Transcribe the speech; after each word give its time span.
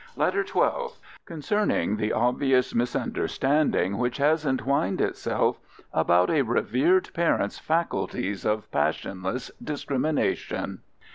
LETTER 0.15 0.43
XII 0.43 0.95
Concerning 1.27 1.95
the 1.97 2.11
obvious 2.11 2.73
misunderstanding 2.73 3.99
which 3.99 4.17
has 4.17 4.47
entwined 4.47 4.99
itself 4.99 5.59
about 5.93 6.31
a 6.31 6.41
revered 6.41 7.11
parent's 7.13 7.59
faculties 7.59 8.43
of 8.43 8.71
passionless 8.71 9.51
discrimination. 9.63 10.81